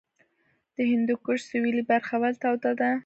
[0.75, 2.89] د هندوکش سویلي برخه ولې توده ده؟